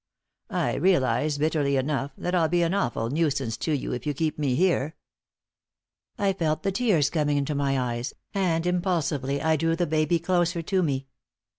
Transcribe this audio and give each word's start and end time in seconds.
I 0.49 0.73
realize, 0.77 1.37
bitterly 1.37 1.75
enough, 1.77 2.09
that 2.17 2.33
I'll 2.33 2.47
be 2.49 2.63
an 2.63 2.73
awful 2.73 3.11
nuisance 3.11 3.55
to 3.57 3.71
you 3.71 3.93
if 3.93 4.07
you 4.07 4.15
keep 4.15 4.39
me 4.39 4.55
here." 4.55 4.95
I 6.17 6.33
felt 6.33 6.63
the 6.63 6.71
tears 6.71 7.11
coming 7.11 7.37
into 7.37 7.53
my 7.53 7.79
eyes, 7.79 8.11
and 8.33 8.65
impulsively 8.65 9.43
I 9.43 9.57
drew 9.57 9.75
the 9.75 9.85
baby 9.85 10.17
closer 10.17 10.63
to 10.63 10.81
me. 10.81 11.05